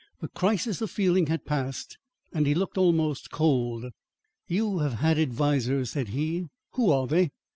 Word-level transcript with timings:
The 0.19 0.29
crisis 0.29 0.81
of 0.81 0.89
feeling 0.89 1.27
had 1.27 1.45
passed, 1.45 1.99
and 2.33 2.47
he 2.47 2.55
looked 2.55 2.75
almost 2.75 3.29
cold. 3.29 3.85
"You 4.47 4.79
have 4.79 4.93
had 4.93 5.19
advisers," 5.19 5.91
said 5.91 6.07
he. 6.07 6.47
"Who 6.71 6.89
are 6.89 7.05
they?" 7.05 7.29